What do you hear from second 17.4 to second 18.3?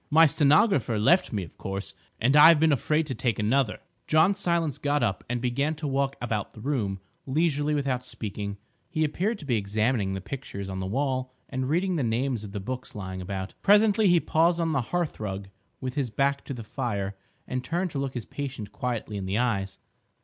and turned to look his